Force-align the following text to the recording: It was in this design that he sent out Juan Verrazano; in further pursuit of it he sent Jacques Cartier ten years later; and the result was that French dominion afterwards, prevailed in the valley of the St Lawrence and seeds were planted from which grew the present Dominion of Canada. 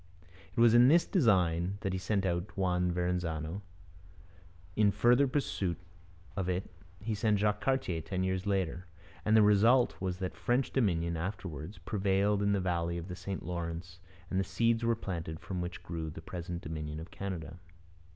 It 0.57 0.59
was 0.59 0.73
in 0.73 0.87
this 0.87 1.05
design 1.05 1.77
that 1.81 1.93
he 1.93 1.99
sent 1.99 2.25
out 2.25 2.57
Juan 2.57 2.91
Verrazano; 2.91 3.61
in 4.75 4.89
further 4.89 5.27
pursuit 5.27 5.77
of 6.35 6.49
it 6.49 6.71
he 6.99 7.13
sent 7.13 7.37
Jacques 7.37 7.61
Cartier 7.61 8.01
ten 8.01 8.23
years 8.23 8.47
later; 8.47 8.87
and 9.23 9.37
the 9.37 9.43
result 9.43 10.01
was 10.01 10.17
that 10.17 10.35
French 10.35 10.71
dominion 10.73 11.17
afterwards, 11.17 11.77
prevailed 11.77 12.41
in 12.41 12.51
the 12.51 12.59
valley 12.59 12.97
of 12.97 13.09
the 13.09 13.15
St 13.15 13.45
Lawrence 13.45 13.99
and 14.31 14.43
seeds 14.43 14.83
were 14.83 14.95
planted 14.95 15.39
from 15.39 15.61
which 15.61 15.83
grew 15.83 16.09
the 16.09 16.19
present 16.19 16.63
Dominion 16.63 16.99
of 16.99 17.11
Canada. 17.11 17.59